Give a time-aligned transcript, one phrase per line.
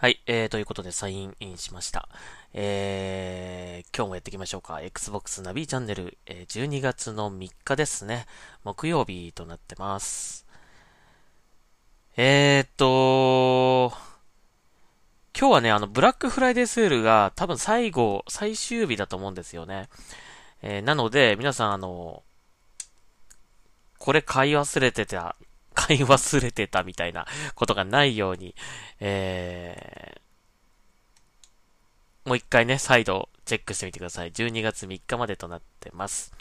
[0.00, 2.08] はい、えー、ということでサインインしました。
[2.54, 4.80] えー、今日もやっていきましょうか。
[4.80, 8.24] Xbox ナビチャンネル、えー、12月の3日ですね。
[8.64, 10.46] 木曜日となってます。
[12.16, 13.94] えーと、
[15.38, 19.90] 今日はね、あの、ブラックフライデーセールが多分最後、最終日だと思うんですよね。
[20.62, 22.22] えー、なので、皆さんあの、
[23.98, 25.36] これ買い忘れてた
[25.86, 28.54] 買い忘れてたみたいなことがないように、
[29.00, 34.32] えー、もう一回ね、再度チェックしてみてください。
[34.32, 36.32] 12月3日までとなってます。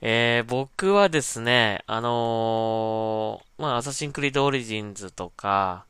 [0.00, 5.84] えー、僕はですね、あのー、まあ、アサシンクリードオリジンズとか、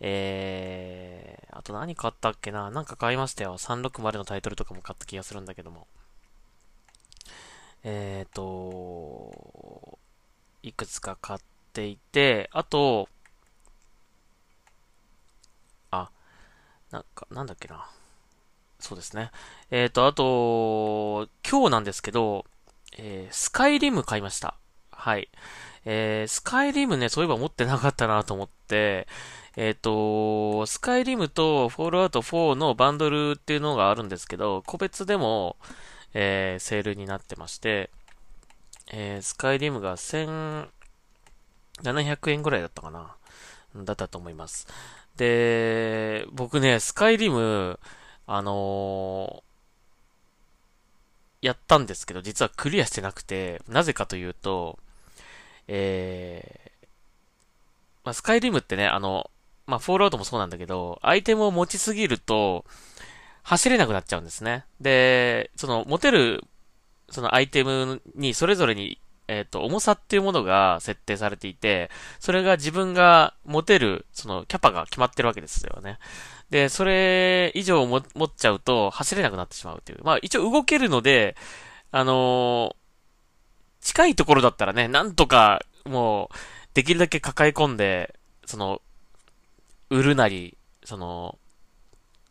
[0.00, 2.70] えー、あと何買ったっけな？
[2.70, 3.58] なんか買いましたよ。
[3.58, 5.86] 360のタイトルとかも買った気がするんだけども。
[7.84, 9.98] えーと、
[10.62, 13.08] いくつか買っていて、あと、
[15.90, 16.10] あ、
[16.90, 17.88] なんか、なんだっけな。
[18.80, 19.30] そうですね。
[19.70, 22.44] えっ、ー、と、あと、今日なんですけど、
[22.96, 24.56] えー、スカイリム買いました。
[24.90, 25.28] はい。
[25.84, 29.06] えー、スカイリムね、そういえば持ってなかったなと思って、
[29.56, 29.76] えっ、ー、
[30.60, 35.56] と、スカイリムとフォールアウト4のバンドルっていうのがあるんですけど、個別でも、
[36.14, 37.90] えー、セールになってまして、
[38.92, 40.68] えー、スカイリムが1000、
[41.82, 43.14] 700円ぐらいだったかな。
[43.76, 44.66] だったと思います。
[45.16, 47.78] で、僕ね、スカイリム、
[48.26, 54.78] あのー、やったんですけど、実はクリアしてなくて、なぜかというと、
[55.66, 56.86] えー、
[58.04, 59.30] まあ、スカイリムってね、あの、
[59.66, 62.64] まあ、フォールアウトもそうなんだけど、アイテムを持ちすぎると、
[63.42, 64.64] 走れなくなっちゃうんですね。
[64.80, 66.44] で、その、持てる、
[67.10, 75.98] そのアイテムにそれぞれにえっ、と、重さっていうものが設定されていて、それが自分が持てる、その、キャパが決まってるわけですよね。
[76.48, 79.98] で、それ以上も持っちゃうと走れなくなってしまうっていう。
[80.02, 81.36] まあ、一応動けるので、
[81.92, 86.36] あのー、近いところだったらね、なんとか、もう、
[86.72, 88.14] できるだけ抱え込んで、
[88.46, 88.80] その、
[89.90, 91.38] 売るなり、その、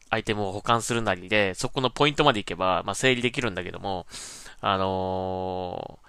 [0.09, 4.07] アイテムを保管するなりで、そこのポイントまで行けば、まあ、整理できるんだけども、
[4.61, 6.06] あのー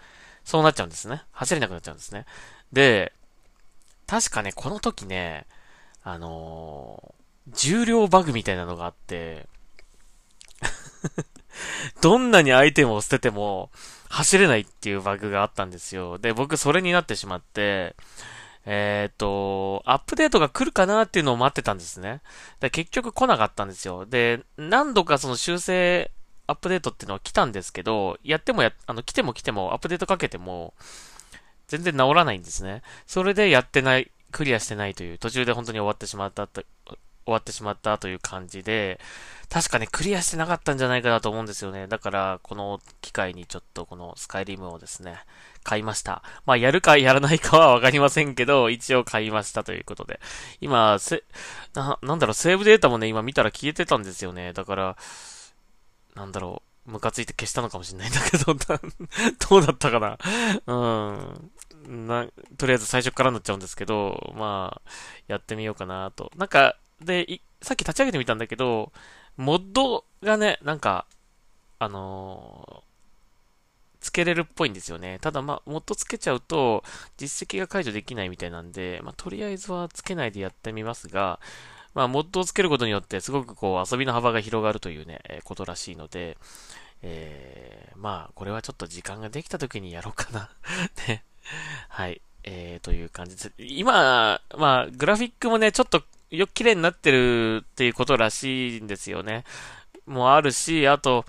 [0.48, 1.24] そうなっちゃうんですね。
[1.30, 2.24] 走れなくなっちゃうんですね。
[2.72, 3.12] で、
[4.06, 5.46] 確かね、この時ね、
[6.02, 9.46] あのー、重量バグみたいなのがあって
[12.00, 13.70] どんなにアイテムを捨てても
[14.08, 16.16] 走れないっていうバグがあったんですよ。
[16.16, 17.94] で、僕それになってしまって、
[18.64, 22.22] えっ、ー、と、アップデートが来るかなっていうのを待ってたんですね。
[22.60, 24.06] で結局来なかったんですよ。
[24.06, 26.10] で、何度かその修正
[26.48, 30.74] アップデートっていうのは来たんですけど、やってもや、あの、来ても来ても、アップデートかけても、
[31.68, 32.82] 全然治らないんですね。
[33.06, 36.64] それでやってない、クリアしてないという、途中で本当に終わってしまったと、
[37.28, 38.98] 終わってしまったという感じで、
[39.50, 41.86] 確かね、クリアしてなかったんじゃないかなと思うんですよね。
[41.86, 45.18] だから、この機会にちょっとこのスカイリムをですね、
[45.62, 46.22] 買いました。
[46.46, 50.20] まあ、やるかやらないかはわかりませんけど、一応買いましたということで。
[50.62, 51.22] 今、せ、
[51.74, 54.54] な、なんだろう、セーブデータもね、今見たら消えてたんですよね。
[54.54, 54.96] だから、
[56.18, 58.54] なんだろう、ムカついて消したのかもしれないんだけど、
[59.48, 60.18] どうだったかな
[60.66, 62.06] うん。
[62.06, 64.90] な、とりあえず最初からになっちゃうんですけど、まあ、
[65.28, 66.30] やってみようかなと。
[66.36, 68.92] なんか、で、さっき立ち上げてみたんだけど、
[69.36, 71.06] モッドがね、なんか、
[71.78, 72.88] あのー、
[74.00, 75.18] つけれるっぽいんですよね。
[75.20, 76.82] ただまあ、モッドつけちゃうと、
[77.16, 81.38] 実績が解除できないみたいなんで、まあ、とりあえずはつけないでやってみますが、
[81.94, 86.36] まあ、モッドをつけることによって、すごくこう、遊びの幅が広がるというね、えー、ことらしいので、
[87.02, 90.50] えー、まあ、これはちょっと時間ができた時にやろうかな
[91.08, 91.24] ね。
[91.88, 92.20] はい。
[92.44, 93.52] えー、という感じです。
[93.58, 99.44] 今、まあ、グラフィックもね、ちょっとよく綺麗になってるっていうことらしいんですよね。
[100.06, 101.24] もあるし、あと、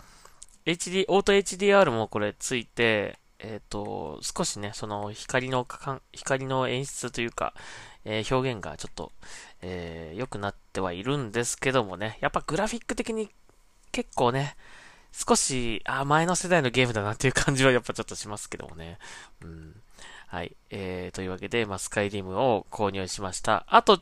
[0.66, 5.68] HD、オート HDR もこれついて、えっ、ー、と、少しね、その光の、
[6.14, 7.54] 光の演出というか、
[8.06, 9.12] えー、表現がちょっと、
[9.62, 13.30] えー、良くなってはいるんですけどもね、やっぱグラフィック的に
[13.92, 14.56] 結構ね、
[15.12, 19.00] 少し、あ、前の世代のゲームだなっていう感じは やっぱちょっとしますけどもね。
[19.42, 19.82] うん。
[20.28, 20.56] はい。
[20.70, 23.66] えー、というわけで、まあ、スカイリムを購入しました。
[23.68, 24.02] あと、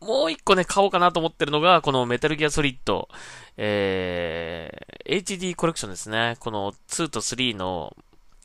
[0.00, 3.08] もう一個ね、買おうかなと思ってるのが、このメタルギアソリッド、
[3.56, 6.36] えー、HD コレクションですね。
[6.40, 7.96] この2と3の、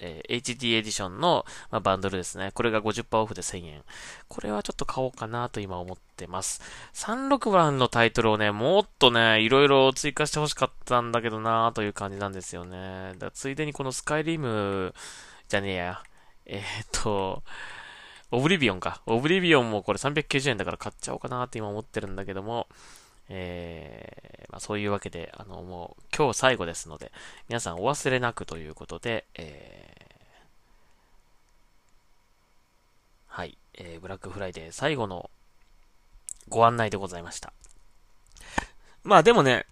[0.03, 2.51] えー、HD エディションの、まあ、バンドルですね。
[2.53, 3.83] これが50%オフで1000円。
[4.27, 6.61] これはちょっと買おうかなと今思ってます。
[6.93, 13.13] 36番のタイトルをね、もっとね、いろいろ追加してほしかったんだけどなという感じなんですよね。
[13.17, 14.93] だついでにこのスカイリム、
[15.47, 16.03] じゃねえや。
[16.45, 17.43] えー、っと、
[18.31, 19.01] オブリビオンか。
[19.05, 22.67] オブリビオンもこれ390円だから買っちゃおうかなって今思ってるんだけども、
[23.29, 27.11] えー、まあ、そういうわけで、あの、もう今日最後ですので、
[27.49, 35.29] 皆さんお忘れなくということで、えー、はい、えー、ブラックフライデー最後の
[36.49, 37.53] ご案内でございました。
[39.03, 39.65] まあでもね、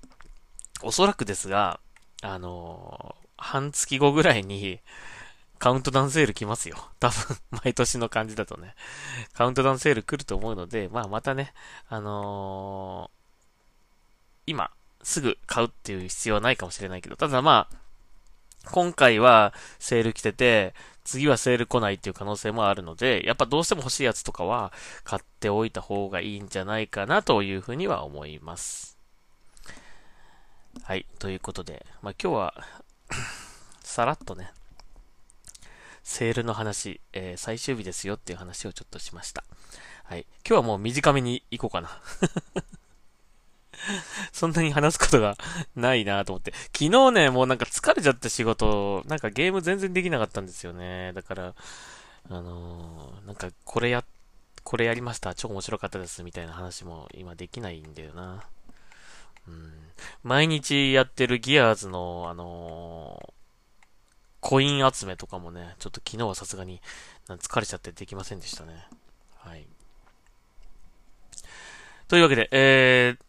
[0.81, 1.79] おそらくですが、
[2.21, 4.79] あのー、半月後ぐらいに、
[5.59, 6.75] カウントダウンセール来ますよ。
[6.99, 8.73] 多分、毎年の感じだとね。
[9.33, 11.53] カウントダウンセール来ると思うので、まあまたね、
[11.87, 13.20] あのー、
[14.45, 14.71] 今、
[15.03, 17.77] すぐ買うっていう必要はないかもしれないけど、ただまあ、
[18.71, 20.73] 今回はセール来てて、
[21.03, 24.71] 次はセール来ないっていう可能性もあるので、やっぱどうしても欲しいやつとかは
[25.03, 28.97] 買っておいた方がいいんじゃないかなというふうには思います。
[30.83, 31.05] はい。
[31.19, 32.53] ということで、まあ今日は
[33.83, 34.51] さらっとね、
[36.03, 39.43] セールの話、えー、最終日ですよっていう話をちょっとしました。
[40.03, 40.25] はい。
[40.47, 41.89] 今日はもう短めに行こうかな。
[44.31, 45.37] そんなに話すことが
[45.75, 46.53] ないなと思って。
[46.73, 51.13] 昨日ね、もうなんか疲れちゃった仕事、なんかゲーム全然できなかったんですよね。
[51.13, 51.55] だから、
[52.29, 54.03] あのー、なんかこれや、
[54.63, 55.33] これやりました。
[55.33, 56.23] 超面白かったです。
[56.23, 58.43] みたいな話も今できないんだよな。
[59.47, 59.73] うん。
[60.23, 63.33] 毎日やってるギアーズの、あのー、
[64.39, 66.81] コイン集めとかもね、ちょっと昨日はさすがに
[67.27, 68.87] 疲れちゃってできませんでしたね。
[69.37, 69.67] はい。
[72.07, 73.23] というわけで、えー、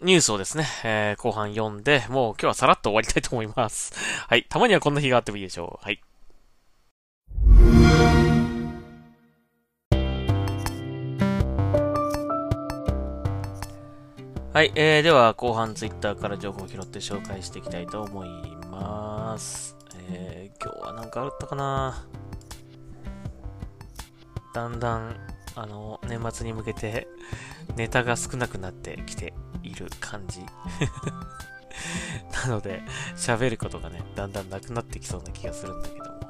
[0.00, 3.92] ニュースをですね、えー、後半読んで、もう今日はさらっと終わりたいと思います。
[4.28, 4.44] はい。
[4.48, 5.84] たまにはこんな日があってもいいでしょう。
[5.84, 6.00] はい。
[14.52, 14.72] はい。
[14.76, 18.28] えー、では、後半ツイッターから情報を拾って紹介していきたいと思い
[18.70, 19.76] ます。
[20.10, 22.06] えー、今日は何かあったかな
[24.54, 25.16] だんだん、
[25.56, 27.08] あの、年末に向けて、
[27.74, 30.40] ネタが少なくなってきている感じ。
[32.32, 32.82] なので、
[33.16, 36.10] 喋ることがね、だんだんなくなってきそうな気がするんだけども。
[36.10, 36.20] はい。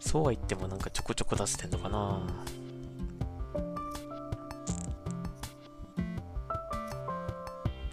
[0.00, 2.20] そうは言ってもなんかちょこちょこ出してんのかな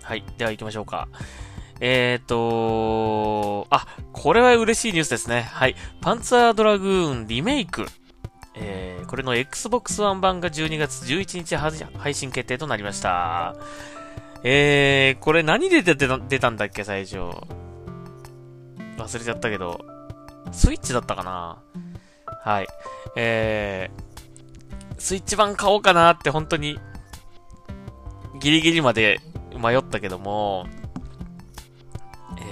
[0.02, 0.24] はい。
[0.38, 1.08] では行きましょうか。
[1.80, 5.42] えっ、ー、とあ、これは嬉しいニュースですね。
[5.42, 5.76] はい。
[6.02, 7.86] パンツァードラグーンリメイク。
[9.14, 11.56] これの Xbox One 版が12月11日
[12.00, 13.56] 配信決定となりました。
[14.44, 17.18] えー、これ何で出た出たんだっけ、最初。
[18.98, 19.86] 忘れちゃったけど。
[20.52, 21.62] スイッチだったかな
[22.26, 22.68] はい。
[23.16, 26.80] えー、スイッチ版買おうかなって本当に、
[28.40, 29.20] ギリギリまで
[29.56, 30.66] 迷ったけども、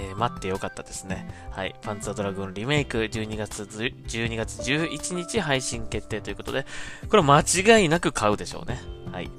[0.02, 1.28] えー、待ってよかったですね。
[1.50, 1.74] はい。
[1.82, 6.66] パンツァドラグーンリメイク12月、12月11日配信決定ということで、
[7.08, 8.80] これ間違いなく買うでしょうね。
[9.12, 9.30] はい。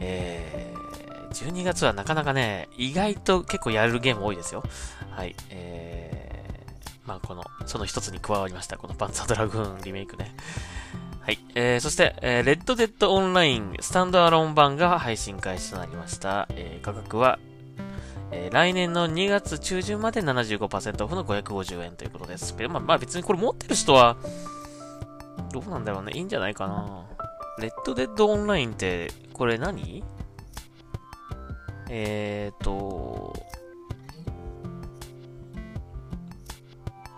[0.00, 4.62] えー、12月はなかなかね、意外と結構やるゲーム多いですよ。
[5.10, 5.34] はい。
[5.48, 8.76] えー、まあこの、その一つに加わりました。
[8.76, 10.34] このパンツァドラグーンリメイクね。
[11.20, 11.38] はい。
[11.54, 16.46] えー、そして、えー、レッドデッドオンラインスタンドアローン版が配信開始となりました。
[16.50, 17.38] えー、価格は
[18.36, 22.56] えー、来年の2月中旬まで75%オフの550円ということです。
[22.68, 24.16] まあ、まあ別にこれ持ってる人は、
[25.52, 26.12] どうなんだろうね。
[26.16, 27.06] いいんじゃないかな。
[27.60, 30.02] レッドデッドオンラインって、これ何？
[31.88, 33.32] えーと、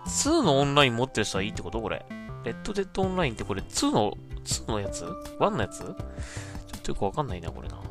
[0.05, 1.81] 2のオンライン持ってる人はいいってこと？
[1.81, 2.05] これ。
[2.43, 4.13] レッドデッドオンラインってこれ2の、
[4.45, 5.79] 2のやつ ?1 のやつ？
[5.79, 5.95] ちょっ
[6.83, 7.86] とよくわかんないな、これな。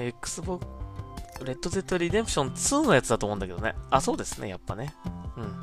[0.00, 0.66] Xbox、
[1.44, 3.74] レッドゼットリデンプション2のやつだと思うんだけどね。
[3.90, 4.94] あ、そうですね、やっぱね。
[5.36, 5.60] うん。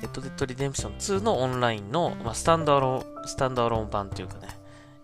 [0.00, 4.48] レッドデッドリデンプション2のオンラインの、まあ、スタンドアローン、スタンドアローン版というかね、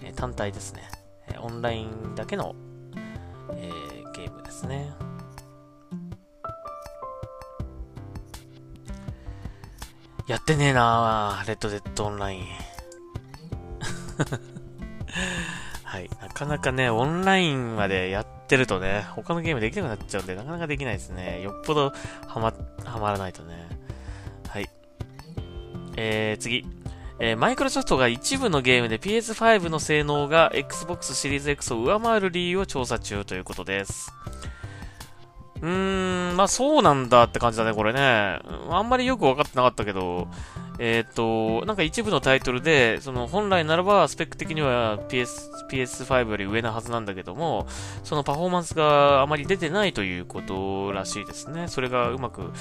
[0.00, 0.82] えー、単体ですね。
[1.28, 2.54] えー、オンラインだけの、
[3.52, 4.92] えー、ゲームですね。
[10.26, 12.44] やってねえなレッドデッドオンライン。
[15.88, 16.10] はい。
[16.20, 21.40] なかなかね、オンラインまでやってるとね、他のゲームできなくなっちゃうんで、なかなかできないですね。
[21.40, 21.94] よっぽど
[22.26, 22.52] はま、
[22.84, 23.66] はまらないとね。
[24.48, 24.68] はい。
[25.96, 26.66] えー、次。
[27.20, 34.12] えー、マイクロソフトが一部のゲームで PS5 の性能が Xbox シリーズ X を上回る理由を調査中ということです。
[35.62, 38.40] うーん、まあそうなんだって感じだね、これね。
[38.68, 40.28] あんまりよくわかってなかったけど、
[40.78, 47.66] えっ、ー、と、なんか一部のタイトルで、その本来ならばスペック的には PS、PS5 より上なはずなんだけども、
[48.04, 51.66] そのパフォーマンスがあまり出てないということらしいですね。
[51.68, 52.52] それがうまく、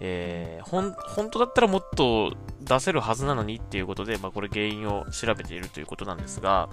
[0.00, 6.68] えー、ほん、本当だったらもっと出せるはずなのにっていうことで、まあこれ原因を調べているということなんですが、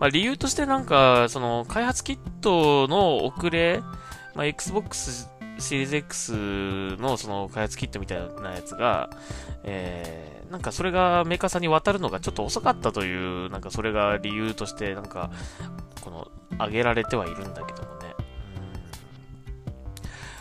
[0.00, 3.80] まあ理由としてなんか、その開発キットの遅れ、
[4.34, 6.32] まあ Xbox シリーズ X
[6.98, 9.10] のその開発キットみたいなやつが、
[9.64, 15.30] えー、なんかそれがメーカーさんに渡るのがちょっと遅かったという、なんかそれが理由として、なんか、
[16.00, 18.14] この、挙げられてはいるんだけどもね。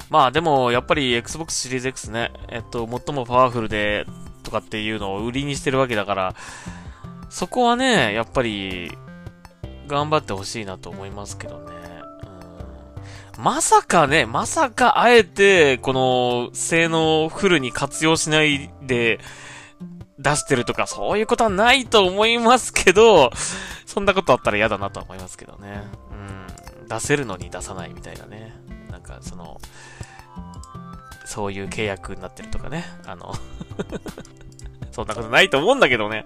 [0.10, 4.05] まあでも、やっぱり Xbox シリーズ X ね、えっと、最もパワフルで、
[4.43, 6.36] とかっていうのを売りにしてるわけだから、
[7.29, 8.91] そこはね、やっぱり、
[9.88, 11.85] 頑張ってほしいなと思いますけどね。
[13.38, 19.20] まさかね、まさかあえて、この、性能フルに活用しないで、
[20.18, 23.32] 出してるとか、そういうことはないと思いますけど、
[23.86, 25.84] そんなことあったら嫌だなと思いますけどね。
[26.82, 26.88] うん。
[26.88, 28.54] 出せるのに出さないみたいなね。
[28.89, 29.60] なんか、その、
[31.25, 32.86] そういう契約になってるとかね。
[33.06, 33.34] あの
[34.96, 36.25] そんなことないと思うんだけどね。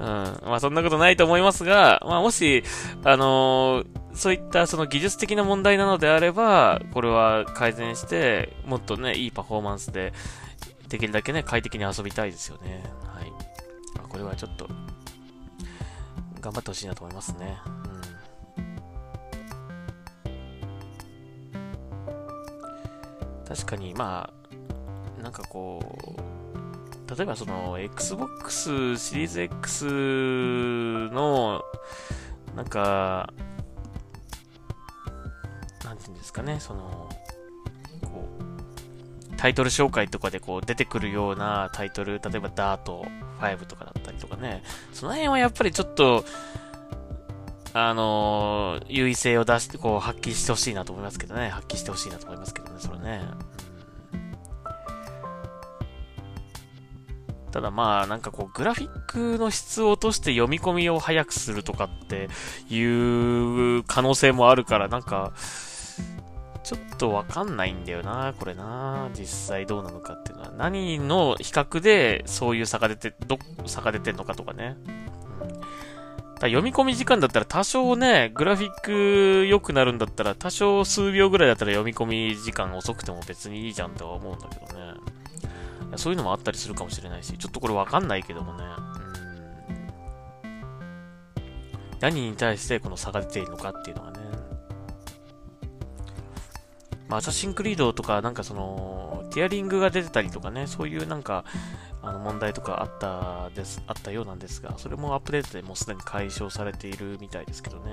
[0.00, 0.06] うん。
[0.06, 2.64] まあそんなことないと思いますが、まあもし、
[3.04, 10.14] あのー、そういったその技術的な問題なのであれば、これは改善して、もっとね、いいパフォーマンスで、
[10.88, 12.82] できるだけね、快適に遊びたいですよね。
[13.04, 13.30] はい。
[13.96, 14.66] まあ、これはちょっと、
[16.40, 17.58] 頑張ってほしいなと思いますね。
[18.56, 18.60] う
[23.42, 23.44] ん。
[23.44, 24.30] 確かに、ま
[25.18, 26.45] あ、なんかこう、
[27.08, 29.86] 例えばその、Xbox シリーズ X
[31.12, 31.62] の、
[32.56, 33.32] なんか、
[35.84, 37.08] なんていうんですかね、その、
[38.02, 43.06] こう、タイトル紹介とかでこう出てくるようなタイトル、例えばダート
[43.40, 46.24] 5とかだったりとかね、その辺はやっぱりちょっと、
[47.72, 51.50] あの、優位性を出して、こう、発揮してほしいなと思いますけどね。
[51.50, 53.20] 発揮してほしいなと思いますけどね、それね。
[57.56, 62.28] ただまあ、なんかこう、グラフィックの質を落として読み込みを早くするとかって
[62.68, 65.32] いう可能性もあるから、なんか、
[66.62, 69.08] ちょっとわかんないんだよな、これな。
[69.14, 70.50] 実際どうなのかっていうのは。
[70.50, 74.76] 何の比較でそういう差が出て、ど、差が出てんのかとかね。
[76.38, 85.15] だ読み込み時間だったら多少ね、グラフィック良くなるんだったら多少数秒ぐらいだったら読み込み時間遅くても別にいいじゃんとは思うんだけどね。
[85.98, 88.64] そういうのもあったりするかもしれないし、ちょっとこれわかんないけどもね。
[90.44, 90.56] うん。
[92.00, 94.18] 何に対してこの差が出ているのかっていうのがね。
[97.08, 101.44] まあ、アサシンクリードとか、なんかその、ティアリングが出てたりとかね、そういうなんか、
[102.02, 107.90] あの問題とかあったです、あったようなんですが、それもアップデートでもうすでに解消されているみたいですけどね。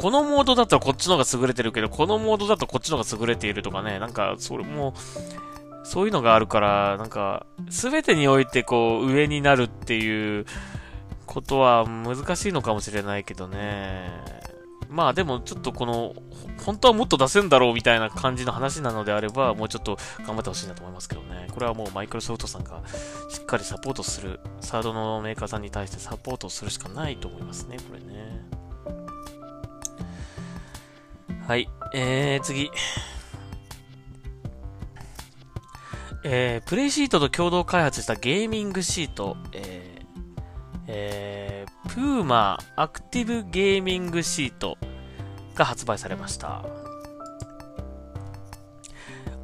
[0.00, 4.94] このモードだとこっちの方が優れてるけど、このモードだとこっちの方が優れているとかね、なんか、それも、
[5.84, 10.46] そういうのがあるから、なんか、すべてにおいてこう、上になるっていう
[11.26, 14.10] ことは難しいのかもしれないけどね。
[14.88, 16.14] まあでもちょっとこの、
[16.64, 21.46] 本当はもっと出せんだろうみたいな感じの話なのであれば、もうちょっと頑張ってほしいなと思いますけどね。
[21.52, 22.80] これはもうマイクロソフトさんが
[23.28, 28.19] しっかりサポートする、サードのメーカーさんに対してサポートするしかないと思いますね、これね。
[31.46, 32.70] はい、えー、次。
[36.22, 44.76] えー、プレイシートと共同開発したゲーミングシート、えー、えー、プーマアクティブゲーミングシート
[45.54, 46.64] が発売されました。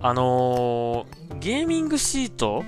[0.01, 2.63] あのー、ゲーミングシート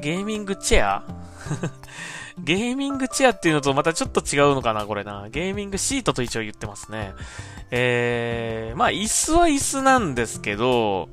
[0.00, 1.04] ゲーミングチェア？
[2.44, 5.28] ゲーミングチェアっていうのとまたちょっと違うのかな、これな。
[5.30, 7.12] ゲーミングシートと一応言ってますね。
[7.70, 11.08] えー、まあ、椅子は椅子なんですけど、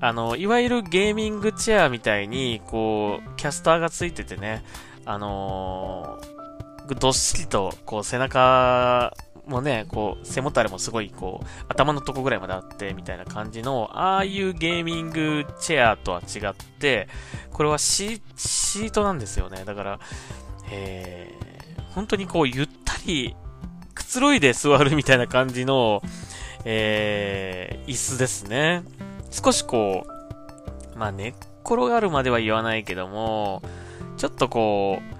[0.00, 4.64] あの、いわゆるゲーミングチェアみたいに、こう、キャスターがついててね、
[5.04, 9.12] あのー、どっしりと、こう、背中
[9.48, 17.08] もね、こう、背もたれもすごい、こう、頭のとこぐらいまであって、みたいな感じの、ああいうゲーミングチェアとは違って、
[17.52, 19.64] これはシシートなんですよね。
[19.64, 20.00] だから、
[20.70, 23.34] えー、本当にこう、ゆったり、
[23.94, 26.02] くつろいで座るみたいな感じの、
[26.64, 28.82] えー、椅子ですね。
[29.30, 30.06] 少しこ
[30.94, 31.34] う、まあ寝っ
[31.74, 33.62] 転がるまでは言わないけども、
[34.16, 35.18] ちょっとこう、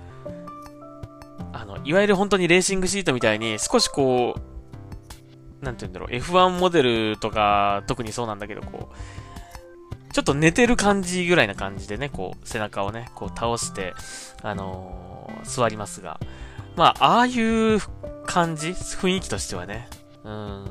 [1.52, 8.96] あの、いわゆる本当にレーシングシートみたいに少しこう、なんて言うんだろう、F1 モデルとか特にそうなんだけど、こう、
[10.18, 13.94] ちょっと寝てる感じぐらいな感じでね、こう、背中をね、こう倒して、
[14.42, 16.18] あのー、座りますが、
[16.74, 17.78] まあ、ああいう
[18.26, 19.88] 感じ雰囲気としてはね。
[20.24, 20.66] うん。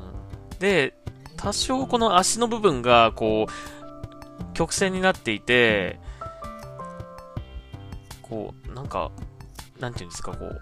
[0.58, 0.92] で、
[1.38, 5.98] 多少この足の部分が、こう、曲線になっていて、
[8.20, 9.10] こう、なんか、
[9.80, 10.60] なんていうんですか、こう、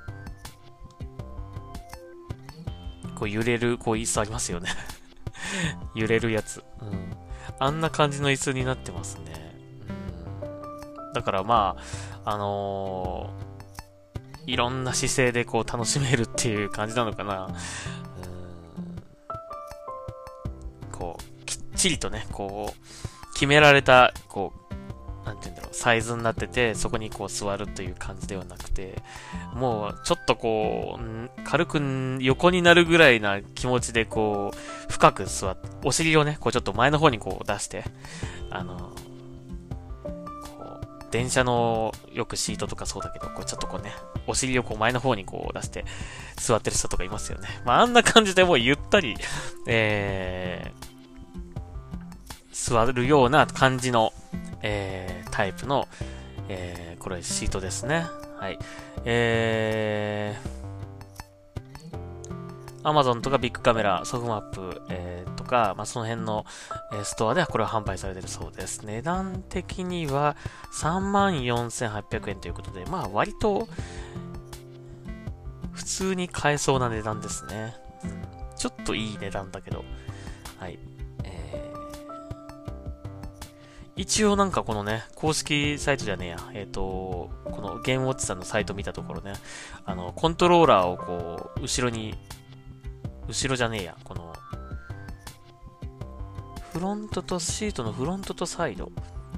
[3.16, 4.70] こう揺れる、こう椅子ありますよね
[5.96, 6.62] 揺れるやつ。
[6.80, 7.25] うん。
[7.58, 9.54] あんな感じの椅子になってますね。
[11.00, 11.12] うん。
[11.12, 11.76] だからま
[12.24, 17.48] あ、あのー、いろんな姿勢でこう楽しめるっていう感じなのかな。
[20.92, 24.65] こう、きっちりとね、こう、決められた、こう、
[25.76, 29.02] サイズになってて、そこにこう座るという感じではなくて、
[29.54, 37.84] もうちょっとこう、軽く横になるぐらいな気持ちでこう、深く座って、お尻をね、こうちょっと前の方にこう出して、
[38.50, 38.90] あの、
[40.08, 43.92] こう、電車のよくシートとかそうだけど、こうちょっとこうね、
[44.26, 45.84] お尻をこう前の方にこう出して
[46.36, 47.48] 座ってる人とかいますよね。
[47.66, 49.14] まああんな感じでもうゆったり、
[49.66, 54.14] えー、座るような感じの、
[54.68, 55.86] えー、タイプの、
[56.48, 58.04] えー、これシートですね。
[58.36, 58.58] はい。
[59.04, 66.44] えー、Amazon とかビッグカメラ、ソフマップ、えー、とか、まあ、その辺の、
[66.92, 68.84] えー、ストアではこれは販売されてるそうです。
[68.84, 70.36] 値段的には
[70.82, 73.68] 34,800円ということで、まあ割と
[75.70, 77.76] 普通に買えそうな値段ですね。
[78.56, 79.84] ちょっといい値段だけど。
[80.58, 80.95] はい。
[83.96, 89.32] 一応なんかこのね、公式サイトじゃねえや、えっ、ー、と、このゲームウォッチさんのサイト見たところね、
[89.86, 92.14] あの、コントローラーをこう、後ろに、
[93.26, 94.34] 後ろじゃねえや、この、
[96.74, 98.92] フロントとシートのフロントとサイド。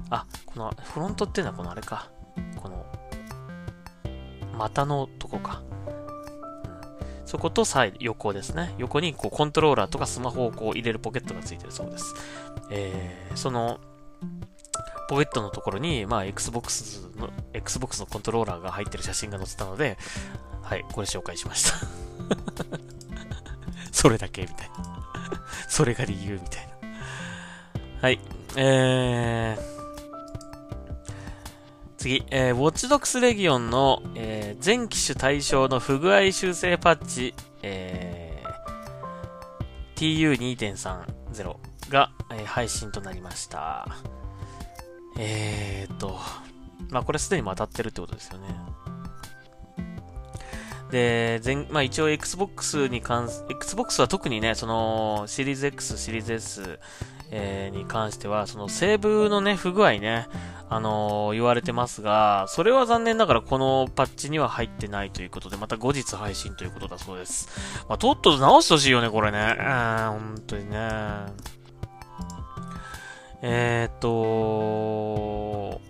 [0.09, 2.09] あ、この、フロントっていうのはこのあれか。
[2.57, 2.85] この、
[4.57, 5.61] 股のとこか。
[7.25, 8.73] そことサイド、横ですね。
[8.77, 12.13] 横にこうコントローラーとかスマホをこう入れるポケットがついてるそうです。
[12.71, 13.79] えー、その、
[15.09, 19.97] ポケットのところに、まあ、Xbox の、Xbox のコントローラーが入ってる写真が載ってたので、
[20.61, 21.87] はい、これ紹介しました
[23.91, 26.73] それだけみたいなそれが理由みたいな。
[28.01, 28.19] はい、
[28.55, 29.61] えー、
[31.97, 41.55] 次、えー、ウォッチドックスレギオンの、えー、全機種対象の不具合修正パッチ、えー、TU2.30
[41.89, 43.87] が、えー、配信となりました。
[45.21, 46.17] えー、っと、
[46.89, 48.47] まあこれすでに当たってるってことですよね。
[50.91, 56.79] で、全、まあ一応 Xbox に関す、Xbox は特にね、その、シリーズ X、シリーズ S、
[57.31, 60.27] えー、に関しては、そのセーブのね、不具合ね、
[60.69, 67.49] あのー、言われてますが、それは残念ながらこのパッチには入ってないということで、また後日配信ということだそうです。
[67.87, 69.57] まあ、とっとと直してほしいよね、これね。
[69.59, 71.58] うん、本当にね。
[73.41, 75.81] えー、っと、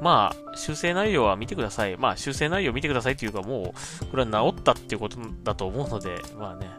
[0.00, 1.96] まあ、修正内容は見てください。
[1.96, 6.70] まあ、修正内容見てくださいっていうか、もう、これは治ったっていうことだと思うので、まあね。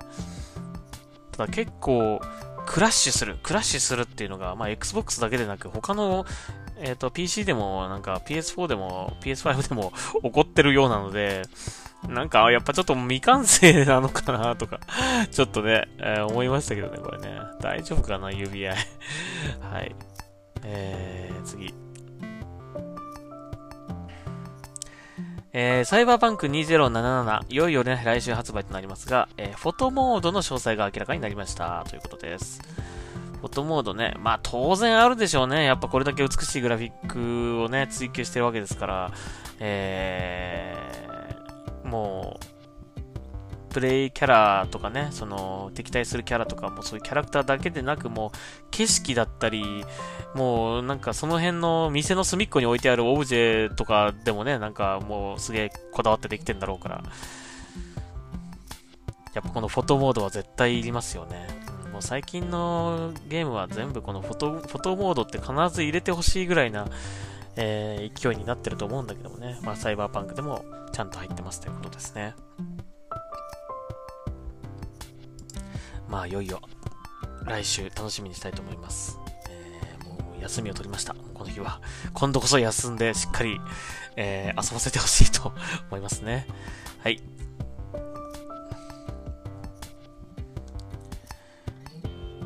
[1.31, 2.19] ただ結構、
[2.65, 6.25] クラッシュする、クラッシュするっていうのが、まあ、Xbox だけでなく、他の、
[6.79, 11.43] えっ、と、PC でも、なんか PS4 でも、PS5 でも 起こってるようなので、
[12.09, 14.79] なんか、やっぱちょっと未完成なのかなとか
[15.31, 17.39] ちょっとね、えー、思いましたけどね、これね。
[17.61, 18.75] 大丈夫かな、指輪
[19.71, 19.95] はい。
[20.63, 21.73] えー、次。
[25.55, 31.85] えー、サイバーパンク2077、いよいよね、来週発売となりますが、えー、フォトモードの詳細が明らかになりました。
[31.87, 32.61] ということです。
[33.39, 35.65] フォトモードね、まあ当然あるでしょうね。
[35.65, 39.11] やっぱこれだけ美しいグラフィックをね、追求してるわけですから、
[39.59, 41.12] えー、
[41.93, 48.37] もう、プレイキャラとかね、その敵対するキャラとかもそういうキャラクターだけでなくもう
[48.71, 49.85] 景色だったり、
[50.33, 57.03] もうなんかその辺の店の隅っこに置いてあるオブジェとかでもね、なんかもうすげえこだわってできてんだろうから、
[59.33, 61.47] やっぱこのフォトモードは絶対いりますよね。
[61.91, 66.87] もう最近のゲームは全部このフォト、フォトモードって必ず入れてほしいぐらいな、
[67.55, 69.57] えー、勢いになってると思うんだけどもね。
[69.63, 72.35] まあサイバーパンクでもちゃんと入ってますということですね。
[76.07, 76.61] まあ、いよいよ、
[77.45, 79.17] 来週楽しみにしたいと思います。
[79.49, 81.15] えー、もう休みを取りました。
[81.33, 81.81] この日は。
[82.13, 83.59] 今度こそ休んで、しっかり、
[84.15, 85.51] えー、遊ばせてほしいと
[85.89, 86.45] 思いますね。
[86.99, 87.19] はい。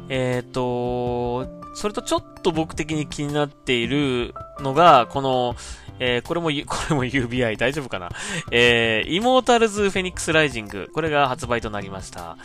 [0.07, 5.55] えっ、ー、と、それとちょっと僕的に気になっているのが、この、
[5.99, 8.09] えー、これも、 これも UBI 大丈夫かな？
[8.51, 10.89] えー、イモータルズフェニックスライジング。
[10.93, 12.37] これが発売となりました。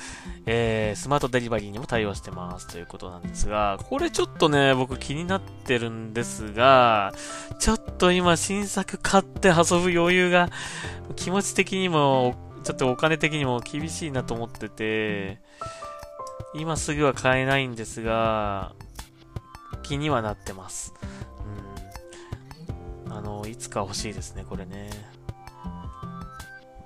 [0.46, 7.12] えー、スマートデリバリーにも対応してますということなんですが、これちょっとね、僕気になってるんですが、
[7.58, 10.48] ちょっと今新作買って遊ぶ余裕が
[11.16, 12.34] 気持ち的にも、
[12.64, 15.38] ちょっとお金的にも厳しいなと思ってて、
[16.54, 18.72] 今すぐは買えないんですが、
[19.82, 20.94] 気にはなってます。
[23.14, 24.90] あの、いつか欲しいですね、これね。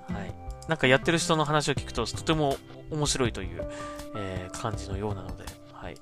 [0.09, 0.33] はい。
[0.67, 2.57] なんかやってる人の話を聞くと、とても
[2.91, 3.69] 面白いという、
[4.15, 5.95] えー、感じのようなので、はい。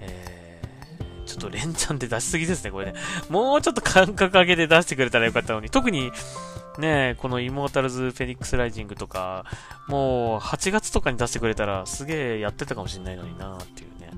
[0.00, 2.94] えー、ちょっと連チャンで出しすぎですね、これね。
[3.28, 6.12] もうちょっと感覚上げて出してくれたらよかったのに、特に、
[6.78, 9.44] ねこのイモータルズ・フェニックス・ライジングとか、
[9.88, 14.10] もう8月とかに出してくれたらすげえやってたかもしんないのになっていうね。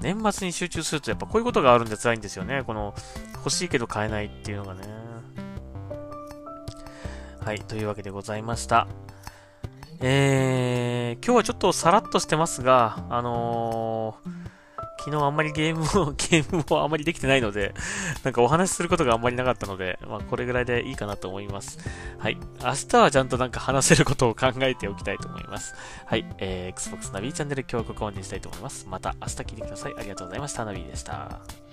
[0.00, 2.62] 年末に集中するとやっぱこういうことがあるんで辛いんですよね。
[2.66, 2.94] この
[3.38, 4.80] 欲しいけど買えないっていうのがね。
[7.40, 8.88] はい、というわけでございました。
[10.00, 14.48] えー、今日はちょっとさらっとしてますが、あのー
[15.08, 17.72] 昨日あんまりゲームを、 ゲームをあんまりできてないので、
[18.24, 21.78] なんかお話しすることがあんまりなかったので、まあこれぐらいでいいかなと思います。
[22.18, 22.36] はい。
[22.62, 25.74] 明日はちゃんとなんか話せることを考えておきたいと思います。
[26.04, 26.26] はい。
[26.38, 28.86] えー、Xbox ナビチャンネル今日はここまでにしたいと思います。
[28.88, 29.94] また明日聞いてください。
[29.96, 30.64] ありがとうございました。
[30.64, 31.67] ナビでした。